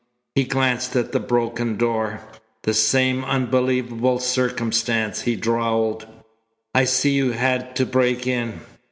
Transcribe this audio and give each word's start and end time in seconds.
He 0.33 0.45
glanced 0.45 0.95
at 0.95 1.11
the 1.11 1.19
broken 1.19 1.77
door. 1.77 2.21
"The 2.63 2.73
same 2.73 3.23
unbelievable 3.23 4.17
circumstance," 4.17 5.21
he 5.21 5.35
drawled. 5.35 6.07
"I 6.73 6.85
see 6.85 7.11
you 7.11 7.33
had 7.33 7.75
to 7.75 7.85
break 7.85 8.25
in." 8.25 8.61